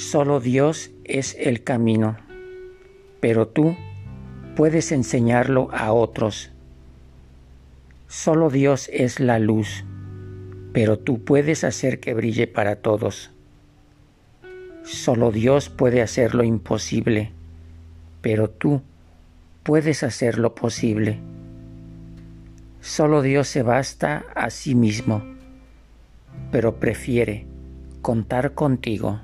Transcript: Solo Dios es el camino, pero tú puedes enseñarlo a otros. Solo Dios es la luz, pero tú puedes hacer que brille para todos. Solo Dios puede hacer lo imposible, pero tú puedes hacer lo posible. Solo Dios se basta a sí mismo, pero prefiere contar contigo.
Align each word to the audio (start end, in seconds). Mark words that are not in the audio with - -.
Solo 0.00 0.40
Dios 0.40 0.90
es 1.04 1.36
el 1.38 1.62
camino, 1.62 2.16
pero 3.20 3.46
tú 3.48 3.76
puedes 4.56 4.92
enseñarlo 4.92 5.68
a 5.72 5.92
otros. 5.92 6.50
Solo 8.08 8.48
Dios 8.48 8.88
es 8.94 9.20
la 9.20 9.38
luz, 9.38 9.84
pero 10.72 10.98
tú 10.98 11.22
puedes 11.22 11.64
hacer 11.64 12.00
que 12.00 12.14
brille 12.14 12.46
para 12.46 12.76
todos. 12.76 13.30
Solo 14.84 15.32
Dios 15.32 15.68
puede 15.68 16.00
hacer 16.00 16.34
lo 16.34 16.44
imposible, 16.44 17.32
pero 18.22 18.48
tú 18.48 18.80
puedes 19.64 20.02
hacer 20.02 20.38
lo 20.38 20.54
posible. 20.54 21.18
Solo 22.80 23.20
Dios 23.20 23.48
se 23.48 23.62
basta 23.62 24.24
a 24.34 24.48
sí 24.48 24.74
mismo, 24.74 25.22
pero 26.50 26.76
prefiere 26.76 27.44
contar 28.00 28.54
contigo. 28.54 29.20